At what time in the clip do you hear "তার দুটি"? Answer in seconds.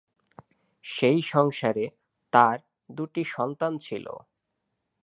2.33-3.21